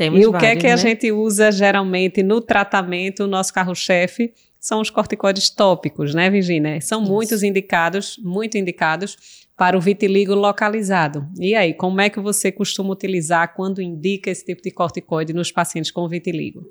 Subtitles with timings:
[0.00, 0.72] Temos e o vários, que é que né?
[0.72, 4.32] a gente usa geralmente no tratamento, o nosso carro-chefe?
[4.58, 6.80] São os corticoides tópicos, né, Virginia?
[6.80, 7.12] São Isso.
[7.12, 11.28] muitos indicados, muito indicados para o vitiligo localizado.
[11.38, 15.52] E aí, como é que você costuma utilizar quando indica esse tipo de corticoide nos
[15.52, 16.62] pacientes com vitiligo?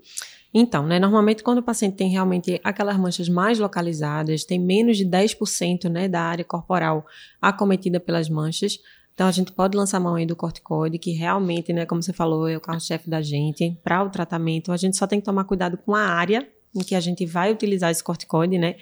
[0.52, 5.05] Então, né, normalmente quando o paciente tem realmente aquelas manchas mais localizadas, tem menos de
[5.05, 7.05] 10% né, da área corporal
[7.39, 8.80] acometida pelas manchas,
[9.20, 12.48] então a gente pode lançar mão aí do corticoide, que realmente, né, como você falou,
[12.48, 13.78] é o carro-chefe da gente.
[13.84, 16.96] Para o tratamento, a gente só tem que tomar cuidado com a área em que
[16.96, 18.78] a gente vai utilizar esse corticoide, né?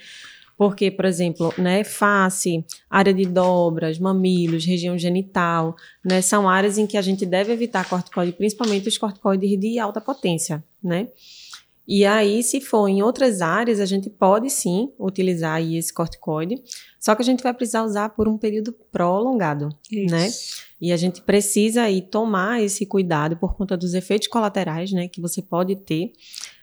[0.55, 5.75] Porque, por exemplo, né, face, área de dobras, mamilos, região genital,
[6.05, 9.99] né, são áreas em que a gente deve evitar corticoide, principalmente os corticoides de alta
[9.99, 11.07] potência, né?
[11.87, 16.61] E aí, se for em outras áreas, a gente pode sim utilizar aí esse corticoide,
[16.99, 19.69] só que a gente vai precisar usar por um período prolongado,
[20.09, 20.27] né?
[20.81, 25.21] E a gente precisa aí tomar esse cuidado por conta dos efeitos colaterais, né, que
[25.21, 26.11] você pode ter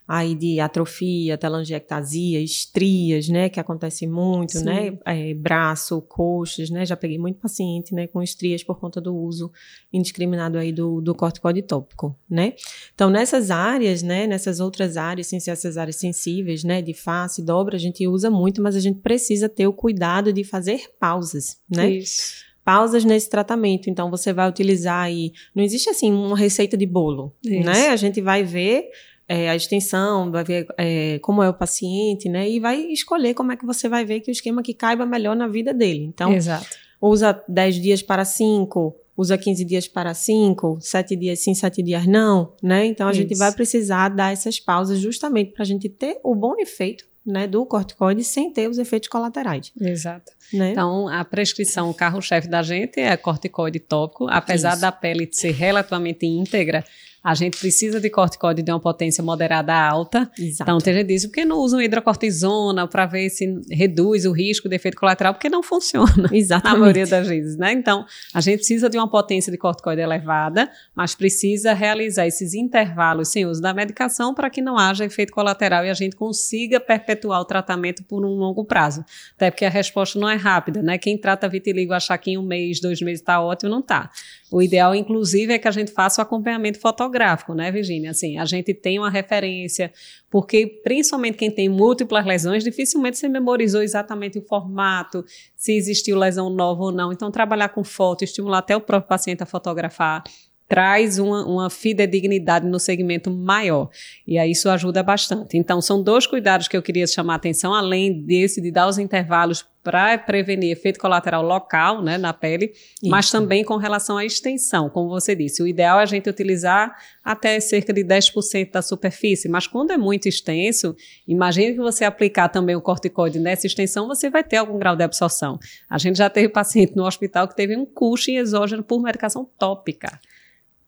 [0.06, 4.64] aí de atrofia, telangiectasia, estrias, né, que acontece muito, Sim.
[4.64, 9.16] né, é, braço, coxas, né, já peguei muito paciente, né, com estrias por conta do
[9.16, 9.50] uso
[9.90, 12.52] indiscriminado aí do, do corticoide tópico, né.
[12.94, 17.42] Então, nessas áreas, né, nessas outras áreas, sem ser essas áreas sensíveis, né, de face,
[17.42, 21.56] dobra, a gente usa muito, mas a gente precisa ter o cuidado de fazer pausas,
[21.68, 22.44] né Isso.
[22.62, 23.88] pausas nesse tratamento.
[23.88, 25.32] Então, você vai utilizar aí.
[25.54, 27.64] Não existe assim uma receita de bolo, Isso.
[27.64, 27.88] né?
[27.88, 28.90] A gente vai ver
[29.28, 32.48] é, a extensão, vai ver é, como é o paciente, né?
[32.48, 35.34] E vai escolher como é que você vai ver que o esquema que caiba melhor
[35.34, 36.04] na vida dele.
[36.04, 36.66] Então, Exato.
[37.00, 42.06] usa 10 dias para 5, usa 15 dias para 5, 7 dias sim, 7 dias
[42.06, 42.84] não, né?
[42.84, 43.38] Então, a gente Isso.
[43.38, 47.64] vai precisar dar essas pausas justamente para a gente ter o bom efeito, né, do
[47.64, 50.30] corticoide sem ter os efeitos colaterais, Exato.
[50.52, 50.72] né?
[50.72, 54.26] Então, a prescrição, o carro-chefe da gente é corticoide tópico.
[54.28, 54.82] Apesar Isso.
[54.82, 56.84] da pele ser relativamente íntegra,
[57.24, 60.30] a gente precisa de corticoide de uma potência moderada a alta.
[60.38, 60.62] Exato.
[60.62, 64.32] Então, tem gente que diz, por que não usam hidrocortisona para ver se reduz o
[64.32, 65.32] risco de efeito colateral?
[65.32, 66.04] Porque não funciona.
[66.30, 66.78] Na Exatamente.
[66.80, 67.72] maioria das vezes, né?
[67.72, 68.04] Então,
[68.34, 73.46] a gente precisa de uma potência de corticoide elevada, mas precisa realizar esses intervalos sem
[73.46, 77.44] uso da medicação para que não haja efeito colateral e a gente consiga perpetuar o
[77.46, 79.02] tratamento por um longo prazo.
[79.34, 80.98] Até porque a resposta não é rápida, né?
[80.98, 84.10] Quem trata vitiligo achar que em um mês, dois meses está ótimo, não está.
[84.54, 87.13] O ideal, inclusive, é que a gente faça o acompanhamento fotográfico,
[87.54, 88.10] né, Virginia?
[88.10, 89.92] Assim, a gente tem uma referência,
[90.30, 95.24] porque principalmente quem tem múltiplas lesões, dificilmente você memorizou exatamente o formato,
[95.56, 97.12] se existiu lesão nova ou não.
[97.12, 100.22] Então, trabalhar com foto, estimular até o próprio paciente a fotografar,
[100.68, 103.88] traz uma, uma fidedignidade no segmento maior.
[104.26, 105.56] E aí isso ajuda bastante.
[105.56, 108.98] Então, são dois cuidados que eu queria chamar a atenção, além desse de dar os
[108.98, 112.72] intervalos para prevenir efeito colateral local né, na pele,
[113.04, 113.38] mas Isso.
[113.38, 115.62] também com relação à extensão, como você disse.
[115.62, 119.98] O ideal é a gente utilizar até cerca de 10% da superfície, mas quando é
[119.98, 120.96] muito extenso,
[121.28, 125.04] imagine que você aplicar também o corticoide nessa extensão, você vai ter algum grau de
[125.04, 125.58] absorção.
[125.88, 130.18] A gente já teve paciente no hospital que teve um cushing exógeno por medicação tópica.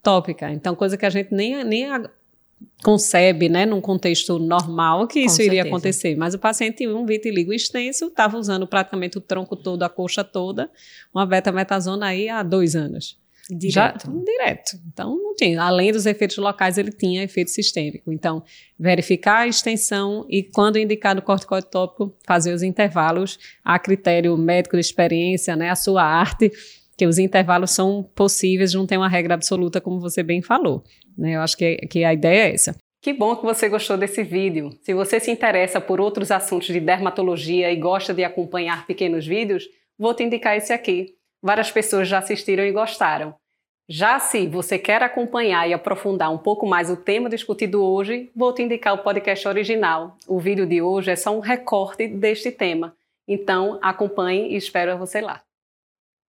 [0.06, 0.52] Tópica.
[0.52, 2.08] Então, coisa que a gente nem, nem a-
[2.82, 5.68] concebe, né, num contexto normal, que Com isso iria certeza.
[5.68, 6.16] acontecer.
[6.16, 10.22] Mas o paciente tinha um vitiligo extenso, estava usando praticamente o tronco todo, a coxa
[10.22, 10.70] toda,
[11.12, 13.18] uma betametasona aí há dois anos.
[13.50, 13.72] Direto.
[13.72, 13.92] Já,
[14.24, 14.76] direto.
[14.92, 15.60] Então, não tinha.
[15.62, 18.12] Além dos efeitos locais, ele tinha efeito sistêmico.
[18.12, 18.42] Então,
[18.78, 24.76] verificar a extensão e, quando indicado o corticoide tópico, fazer os intervalos a critério médico
[24.76, 26.50] de experiência, né, a sua arte,
[26.96, 30.82] que os intervalos são possíveis, não tem uma regra absoluta, como você bem falou.
[31.16, 31.36] Né?
[31.36, 32.76] Eu acho que, que a ideia é essa.
[33.02, 34.70] Que bom que você gostou desse vídeo.
[34.82, 39.68] Se você se interessa por outros assuntos de dermatologia e gosta de acompanhar pequenos vídeos,
[39.98, 41.14] vou te indicar esse aqui.
[41.42, 43.34] Várias pessoas já assistiram e gostaram.
[43.88, 48.52] Já se você quer acompanhar e aprofundar um pouco mais o tema discutido hoje, vou
[48.52, 50.16] te indicar o podcast original.
[50.26, 52.96] O vídeo de hoje é só um recorte deste tema.
[53.28, 55.45] Então, acompanhe e espero você lá.